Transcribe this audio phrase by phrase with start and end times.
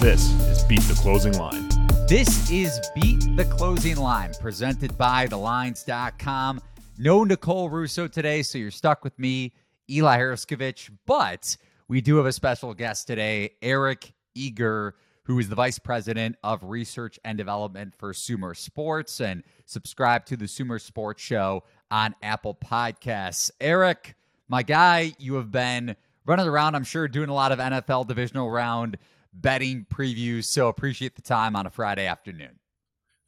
[0.00, 1.68] This is Beat the Closing Line.
[2.08, 6.62] This is Beat the Closing Line, presented by TheLines.com.
[6.96, 9.52] No Nicole Russo today, so you're stuck with me,
[9.90, 10.88] Eli Hershkovich.
[11.04, 11.54] But
[11.88, 14.94] we do have a special guest today, Eric Eager,
[15.24, 19.20] who is the Vice President of Research and Development for Sumer Sports.
[19.20, 23.50] And subscribe to the Sumer Sports Show on Apple Podcasts.
[23.60, 24.14] Eric,
[24.48, 25.94] my guy, you have been
[26.24, 28.96] running around, I'm sure, doing a lot of NFL divisional round
[29.32, 30.44] betting previews.
[30.44, 32.58] So appreciate the time on a Friday afternoon.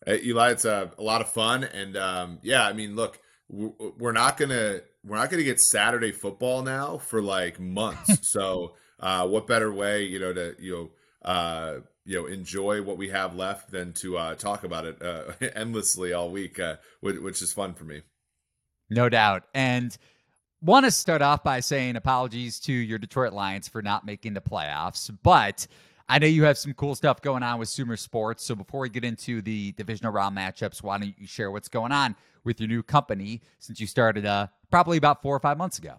[0.05, 4.13] Hey, Eli, it's a, a, lot of fun, and um, yeah, I mean, look, we're
[4.13, 8.19] not gonna we're not gonna get Saturday football now for like months.
[8.33, 11.75] so, uh, what better way, you know, to you know, uh,
[12.05, 16.13] you know, enjoy what we have left than to uh, talk about it uh, endlessly
[16.13, 18.03] all week, uh, which is fun for me.
[18.91, 19.97] No doubt, and
[20.63, 24.41] want to start off by saying apologies to your Detroit Lions for not making the
[24.41, 25.67] playoffs, but
[26.09, 28.45] I know you have some cool stuff going on with Sumer Sports.
[28.45, 31.93] So before we get into the divisional round matchups, why don't you share what's going
[31.93, 35.79] on with your new company since you started uh, probably about four or five months
[35.79, 35.97] ago?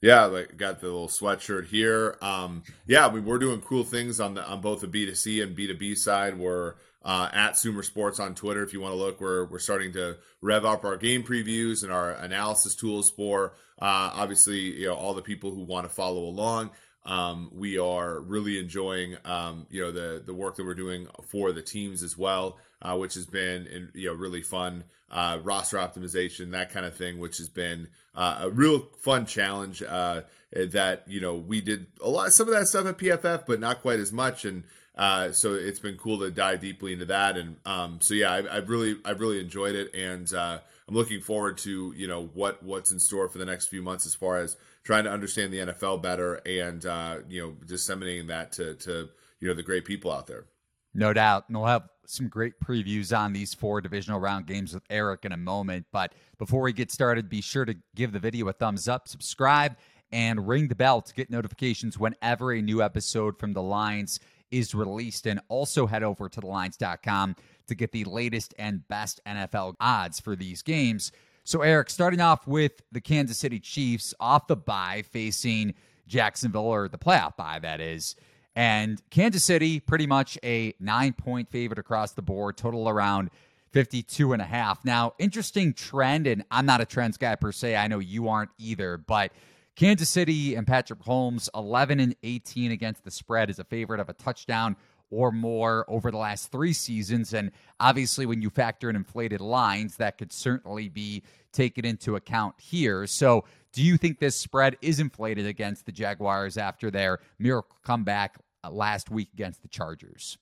[0.00, 2.16] Yeah, like got the little sweatshirt here.
[2.20, 5.40] Um, yeah, we, we're doing cool things on the on both the B 2 C
[5.40, 6.38] and B 2 B side.
[6.38, 8.62] We're uh, at Sumer Sports on Twitter.
[8.62, 11.92] If you want to look, we're we're starting to rev up our game previews and
[11.92, 16.24] our analysis tools for uh, obviously you know all the people who want to follow
[16.24, 16.70] along.
[17.06, 21.52] Um, we are really enjoying, um, you know, the the work that we're doing for
[21.52, 26.50] the teams as well, uh, which has been, you know, really fun uh, roster optimization,
[26.50, 29.82] that kind of thing, which has been uh, a real fun challenge.
[29.82, 33.60] Uh, that you know we did a lot, some of that stuff at PFF, but
[33.60, 34.64] not quite as much, and
[34.96, 37.36] uh, so it's been cool to dive deeply into that.
[37.36, 41.20] And um, so yeah, I, have really I've really enjoyed it, and uh, I'm looking
[41.20, 44.38] forward to you know what what's in store for the next few months as far
[44.38, 49.08] as trying to understand the NFL better and uh, you know disseminating that to to
[49.40, 50.46] you know the great people out there.
[50.94, 54.84] No doubt, and we'll have some great previews on these four divisional round games with
[54.88, 55.86] Eric in a moment.
[55.92, 59.76] But before we get started, be sure to give the video a thumbs up, subscribe,
[60.12, 64.20] and ring the bell to get notifications whenever a new episode from the Lines
[64.52, 65.26] is released.
[65.26, 67.34] And also head over to thelines.com
[67.66, 71.10] to get the latest and best NFL odds for these games.
[71.46, 75.74] So, Eric, starting off with the Kansas City Chiefs off the bye facing
[76.08, 78.16] Jacksonville, or the playoff bye, that is.
[78.56, 83.30] And Kansas City, pretty much a nine point favorite across the board, total around
[83.72, 84.84] 52 and a half.
[84.84, 87.76] Now, interesting trend, and I'm not a trends guy per se.
[87.76, 89.30] I know you aren't either, but
[89.76, 94.08] Kansas City and Patrick Mahomes, 11 and 18 against the spread, is a favorite of
[94.08, 94.74] a touchdown
[95.10, 97.32] or more over the last three seasons.
[97.32, 101.22] And obviously, when you factor in inflated lines, that could certainly be
[101.52, 103.06] taken into account here.
[103.06, 108.38] So, do you think this spread is inflated against the Jaguars after their miracle comeback
[108.64, 110.38] uh, last week against the Chargers?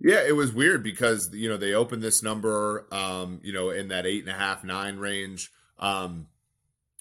[0.00, 3.88] Yeah, it was weird because you know they opened this number, um, you know, in
[3.88, 6.26] that eight and a half nine range, um,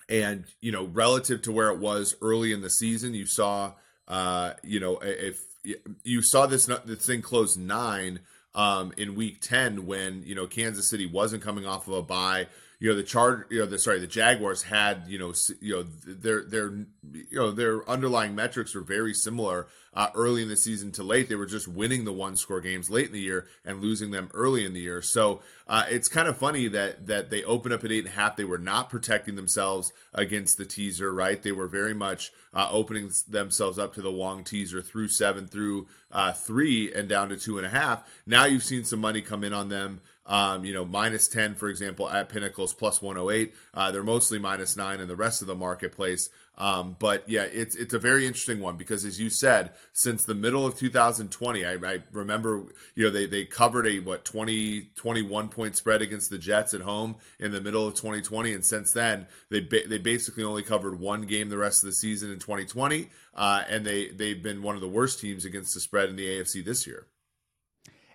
[0.08, 3.74] and you know, relative to where it was early in the season, you saw,
[4.08, 5.42] uh, you know, if
[6.04, 8.20] you saw this this thing close nine
[8.54, 12.48] um, in week 10 when you know Kansas City wasn't coming off of a bye.
[12.80, 15.84] You know the charge you know the sorry the Jaguars had you know you know
[15.84, 16.72] their their
[17.14, 21.28] you know their underlying metrics were very similar uh, early in the season to late
[21.28, 24.30] they were just winning the one score games late in the year and losing them
[24.34, 27.84] early in the year so uh, it's kind of funny that that they open up
[27.84, 31.52] at eight and a half they were not protecting themselves against the teaser right they
[31.52, 36.32] were very much uh, opening themselves up to the long teaser through seven through uh,
[36.32, 39.54] three and down to two and a half now you've seen some money come in
[39.54, 43.54] on them um, you know, minus 10, for example, at Pinnacles, plus 108.
[43.74, 46.30] Uh, they're mostly minus nine in the rest of the marketplace.
[46.58, 50.36] Um, but yeah, it's it's a very interesting one because, as you said, since the
[50.36, 55.50] middle of 2020, I, I remember you know they they covered a what 20 21
[55.50, 59.28] point spread against the Jets at home in the middle of 2020, and since then
[59.50, 63.10] they ba- they basically only covered one game the rest of the season in 2020,
[63.34, 66.28] uh, and they they've been one of the worst teams against the spread in the
[66.28, 67.08] AFC this year.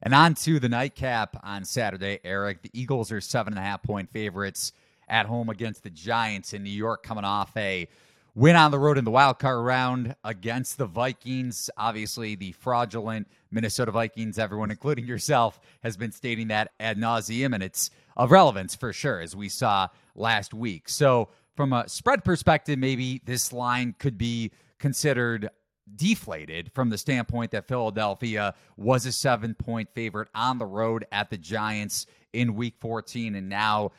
[0.03, 2.63] And on to the nightcap on Saturday, Eric.
[2.63, 4.73] The Eagles are seven and a half point favorites
[5.09, 7.89] at home against the Giants in New York, coming off a
[8.37, 11.71] win on the road in the wild card round against the Vikings.
[11.79, 17.63] Obviously, the fraudulent Minnesota Vikings, everyone, including yourself, has been stating that ad nauseum, and
[17.63, 20.89] it's of relevance for sure, as we saw last week.
[20.89, 25.49] So, from a spread perspective, maybe this line could be considered
[25.95, 31.31] deflated from the standpoint that Philadelphia was a seven point favorite on the road at
[31.31, 33.93] the Giants in week 14 and now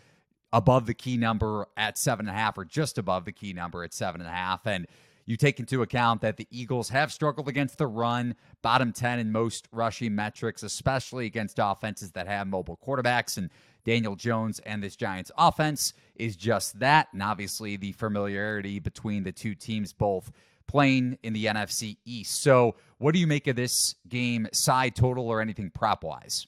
[0.54, 3.84] above the key number at seven and a half or just above the key number
[3.84, 4.66] at seven and a half.
[4.66, 4.88] And
[5.26, 9.32] you take into account that the Eagles have struggled against the run, bottom 10 in
[9.32, 13.38] most rushing metrics, especially against offenses that have mobile quarterbacks.
[13.38, 13.50] And
[13.84, 17.08] Daniel Jones and this Giants offense is just that.
[17.12, 20.32] And obviously, the familiarity between the two teams both
[20.66, 22.42] playing in the NFC East.
[22.42, 26.48] So, what do you make of this game, side total or anything prop wise?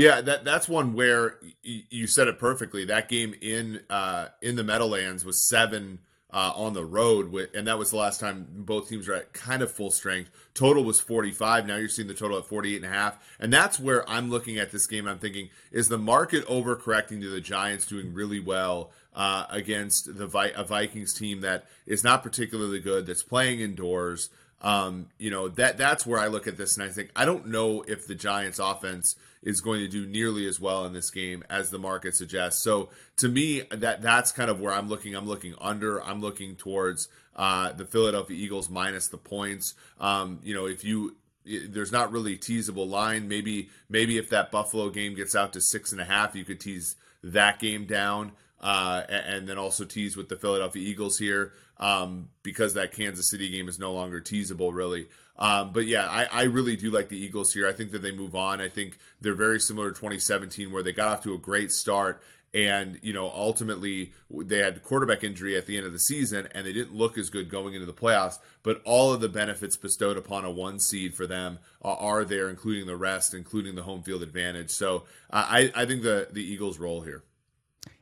[0.00, 2.86] Yeah, that that's one where y- you said it perfectly.
[2.86, 5.98] That game in uh, in the Meadowlands was seven
[6.30, 9.34] uh, on the road, with, and that was the last time both teams were at
[9.34, 10.30] kind of full strength.
[10.54, 11.66] Total was 45.
[11.66, 13.18] Now you're seeing the total at 48 and a half.
[13.38, 15.06] And that's where I'm looking at this game.
[15.06, 20.26] I'm thinking, is the market overcorrecting to the Giants doing really well uh, against the
[20.26, 24.30] Vi- a Vikings team that is not particularly good, that's playing indoors?
[24.62, 27.48] Um, you know, that that's where I look at this and I think, I don't
[27.48, 31.42] know if the Giants offense– is going to do nearly as well in this game
[31.48, 32.62] as the market suggests.
[32.62, 35.14] So to me, that that's kind of where I'm looking.
[35.14, 36.02] I'm looking under.
[36.02, 39.74] I'm looking towards uh, the Philadelphia Eagles minus the points.
[39.98, 43.28] Um, you know, if you there's not really a teasable line.
[43.28, 46.60] Maybe maybe if that Buffalo game gets out to six and a half, you could
[46.60, 48.32] tease that game down.
[48.60, 53.48] Uh, and then also tease with the Philadelphia Eagles here um, because that Kansas City
[53.50, 55.08] game is no longer teasable, really.
[55.38, 57.66] Um, but yeah, I, I really do like the Eagles here.
[57.66, 58.60] I think that they move on.
[58.60, 62.22] I think they're very similar to 2017, where they got off to a great start.
[62.52, 66.66] And, you know, ultimately they had quarterback injury at the end of the season and
[66.66, 68.38] they didn't look as good going into the playoffs.
[68.64, 72.86] But all of the benefits bestowed upon a one seed for them are there, including
[72.86, 74.70] the rest, including the home field advantage.
[74.70, 77.22] So I, I think the, the Eagles roll here.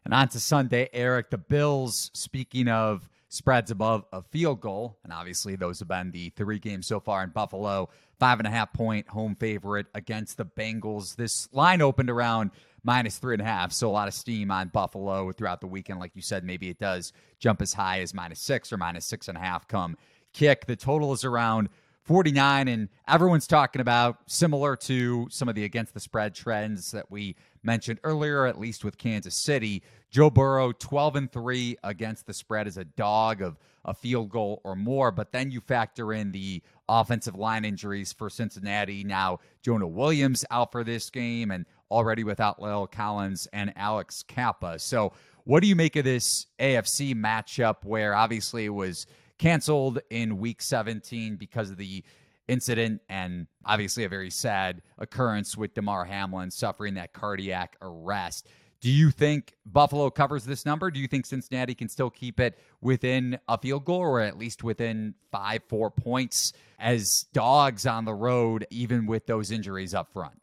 [0.05, 1.31] And on to Sunday, Eric.
[1.31, 4.99] The Bills, speaking of spreads above a field goal.
[5.05, 7.91] And obviously, those have been the three games so far in Buffalo.
[8.19, 11.15] Five and a half point home favorite against the Bengals.
[11.15, 12.51] This line opened around
[12.83, 13.73] minus three and a half.
[13.73, 16.01] So a lot of steam on Buffalo throughout the weekend.
[16.01, 19.29] Like you said, maybe it does jump as high as minus six or minus six
[19.29, 19.97] and a half come
[20.33, 20.67] kick.
[20.67, 21.69] The total is around
[22.05, 27.11] 49, and everyone's talking about similar to some of the against the spread trends that
[27.11, 29.83] we mentioned earlier, at least with Kansas City.
[30.11, 34.61] Joe Burrow, 12 and 3 against the spread as a dog of a field goal
[34.65, 35.11] or more.
[35.11, 39.05] But then you factor in the offensive line injuries for Cincinnati.
[39.05, 44.79] Now, Jonah Williams out for this game and already without La'el Collins and Alex Cappa.
[44.79, 45.13] So,
[45.45, 49.07] what do you make of this AFC matchup where obviously it was
[49.39, 52.05] canceled in week 17 because of the
[52.49, 58.49] incident and obviously a very sad occurrence with Damar Hamlin suffering that cardiac arrest.
[58.81, 60.91] Do you think Buffalo covers this number?
[60.91, 64.63] Do you think Cincinnati can still keep it within a field goal or at least
[64.63, 70.41] within five, four points as dogs on the road, even with those injuries up front?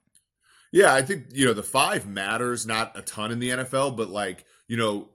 [0.72, 4.10] Yeah, I think, you know, the five matters not a ton in the NFL, but
[4.10, 5.08] like, you know,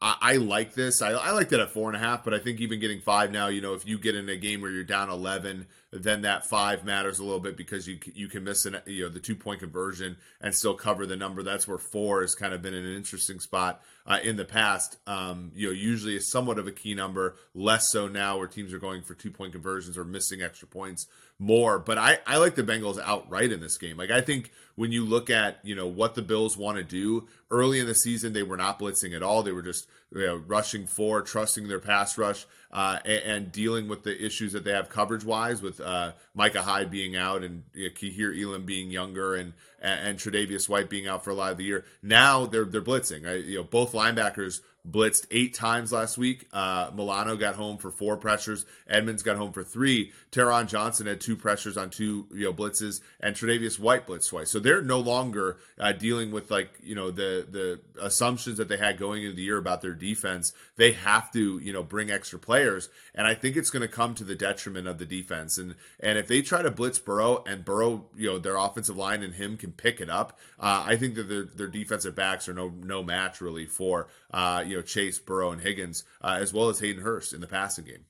[0.00, 1.02] I, I like this.
[1.02, 3.32] I, I liked it at four and a half, but I think even getting five
[3.32, 6.46] now, you know, if you get in a game where you're down 11, then that
[6.46, 9.34] five matters a little bit because you you can miss an you know the two
[9.34, 11.42] point conversion and still cover the number.
[11.42, 14.96] That's where four has kind of been an interesting spot uh, in the past.
[15.06, 18.72] Um, you know, usually is somewhat of a key number, less so now where teams
[18.72, 21.06] are going for two point conversions or missing extra points
[21.38, 21.78] more.
[21.78, 23.98] But I I like the Bengals outright in this game.
[23.98, 27.28] Like I think when you look at you know what the Bills want to do
[27.50, 29.42] early in the season, they were not blitzing at all.
[29.42, 33.88] They were just you know, rushing for, trusting their pass rush uh, and, and, dealing
[33.88, 37.64] with the issues that they have coverage wise with uh, Micah Hyde being out and
[37.72, 41.52] you know, Kaiir Elam being younger and and Tre'Davious White being out for a lot
[41.52, 41.84] of the year.
[42.02, 43.26] Now they're they're blitzing.
[43.26, 46.46] I, you know, both linebackers blitzed eight times last week.
[46.52, 48.64] Uh, Milano got home for four pressures.
[48.88, 50.12] Edmunds got home for three.
[50.32, 54.50] Taron Johnson had two pressures on two you know blitzes, and Tre'Davious White blitzed twice.
[54.50, 58.76] So they're no longer uh, dealing with like you know the the assumptions that they
[58.76, 60.52] had going into the year about their defense.
[60.76, 64.14] They have to you know bring extra players, and I think it's going to come
[64.16, 65.58] to the detriment of the defense.
[65.58, 69.22] And and if they try to blitz Burrow and Burrow, you know their offensive line
[69.22, 72.54] and him can pick it up, uh, I think that their their defensive backs are
[72.54, 76.68] no no match really for uh, you know Chase, Burrow, and Higgins, uh, as well
[76.68, 78.04] as Hayden Hurst in the passing game.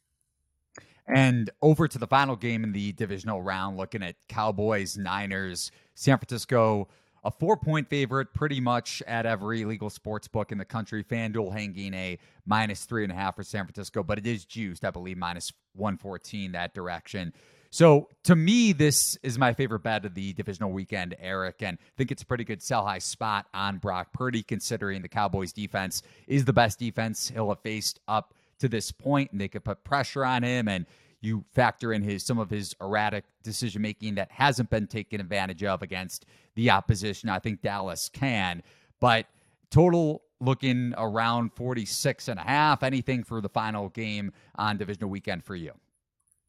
[1.06, 6.18] And over to the final game in the divisional round, looking at Cowboys, Niners, San
[6.18, 6.88] Francisco,
[7.24, 11.02] a four point favorite pretty much at every legal sports book in the country.
[11.02, 14.84] FanDuel hanging a minus three and a half for San Francisco, but it is juiced,
[14.84, 17.32] I believe, minus 114 that direction.
[17.70, 21.92] So to me, this is my favorite bet of the divisional weekend, Eric, and I
[21.96, 26.02] think it's a pretty good sell high spot on Brock Purdy, considering the Cowboys defense
[26.26, 29.84] is the best defense he'll have faced up to this point, and they could put
[29.84, 30.86] pressure on him and
[31.20, 35.64] you factor in his some of his erratic decision making that hasn't been taken advantage
[35.64, 37.28] of against the opposition.
[37.28, 38.62] I think Dallas can,
[39.00, 39.26] but
[39.70, 42.82] Total looking around 46 and a half.
[42.82, 45.72] Anything for the final game on divisional weekend for you?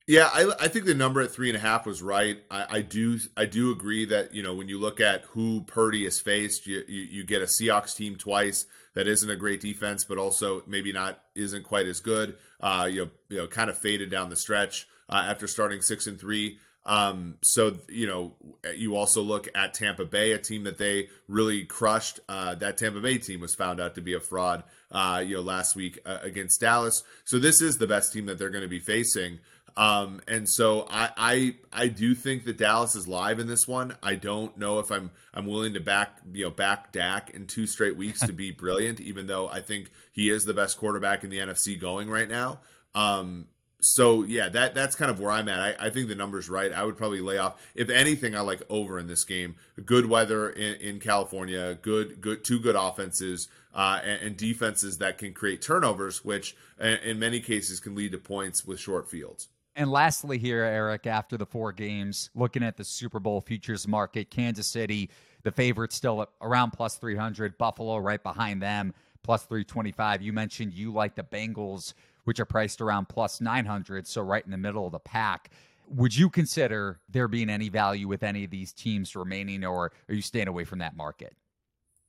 [0.09, 2.41] Yeah, I, I think the number at three and a half was right.
[2.49, 6.05] I, I, do I do agree that you know when you look at who Purdy
[6.05, 10.05] has faced, you, you, you get a Seahawks team twice that isn't a great defense,
[10.05, 12.37] but also maybe not isn't quite as good.
[12.59, 16.07] Uh, you know, you know, kind of faded down the stretch uh, after starting six
[16.07, 16.57] and three.
[16.87, 18.33] Um, so you know,
[18.75, 22.19] you also look at Tampa Bay, a team that they really crushed.
[22.27, 24.63] Uh, that Tampa Bay team was found out to be a fraud.
[24.91, 27.03] Uh, you know, last week uh, against Dallas.
[27.25, 29.37] So this is the best team that they're going to be facing.
[29.77, 33.95] Um, and so I, I I do think that Dallas is live in this one.
[34.03, 37.67] I don't know if I'm I'm willing to back you know back Dak in two
[37.67, 41.29] straight weeks to be brilliant, even though I think he is the best quarterback in
[41.29, 42.59] the NFC going right now.
[42.95, 43.47] Um,
[43.81, 45.59] so yeah, that that's kind of where I'm at.
[45.59, 46.71] I, I, think the number's right.
[46.71, 47.61] I would probably lay off.
[47.75, 49.55] If anything, I like over in this game.
[49.85, 51.77] Good weather in, in California.
[51.81, 57.19] Good good two good offenses uh, and, and, defenses that can create turnovers, which in
[57.19, 59.47] many cases can lead to points with short fields.
[59.79, 64.29] And lastly, here, Eric, after the four games, looking at the Super Bowl futures market,
[64.29, 65.09] Kansas City,
[65.43, 68.93] the favorite still around plus 300, Buffalo right behind them,
[69.23, 70.21] plus 325.
[70.21, 71.93] You mentioned you like the Bengals,
[72.25, 75.49] which are priced around plus 900, so right in the middle of the pack.
[75.87, 80.13] Would you consider there being any value with any of these teams remaining, or are
[80.13, 81.37] you staying away from that market?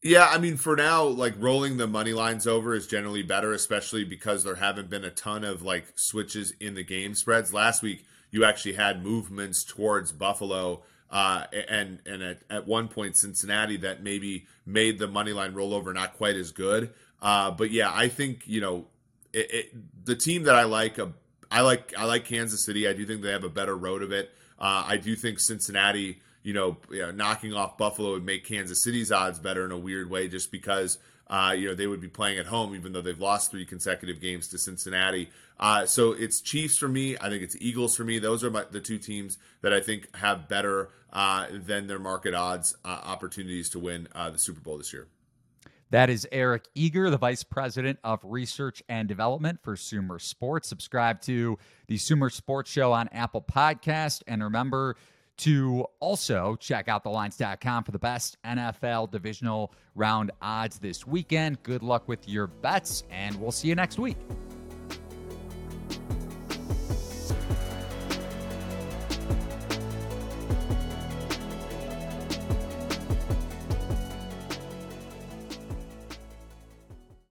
[0.02, 4.04] Yeah, I mean, for now, like rolling the money lines over is generally better, especially
[4.04, 7.52] because there haven't been a ton of like switches in the game spreads.
[7.52, 13.18] Last week, you actually had movements towards Buffalo, uh, and and at, at one point
[13.18, 16.94] Cincinnati that maybe made the money line rollover not quite as good.
[17.20, 18.86] Uh, but yeah, I think you know
[19.34, 20.98] it, it, the team that I like.
[20.98, 21.08] Uh,
[21.50, 22.88] I like I like Kansas City.
[22.88, 24.30] I do think they have a better road of it.
[24.58, 28.82] Uh, I do think Cincinnati you know, you know, knocking off Buffalo would make Kansas
[28.82, 32.08] City's odds better in a weird way, just because uh, you know they would be
[32.08, 35.30] playing at home, even though they've lost three consecutive games to Cincinnati.
[35.58, 37.16] Uh, so it's Chiefs for me.
[37.20, 38.18] I think it's Eagles for me.
[38.18, 42.34] Those are my, the two teams that I think have better uh, than their market
[42.34, 45.06] odds uh, opportunities to win uh, the Super Bowl this year.
[45.90, 50.68] That is Eric Eager, the Vice President of Research and Development for Sumer Sports.
[50.68, 54.96] Subscribe to the Sumer Sports Show on Apple Podcast, and remember
[55.40, 61.62] to also check out thelines.com for the best NFL divisional round odds this weekend.
[61.62, 64.16] Good luck with your bets, and we'll see you next week.